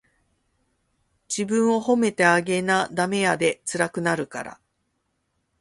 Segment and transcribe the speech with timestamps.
[1.29, 4.59] 自分を褒めてあげなダメやで、つらくなるから。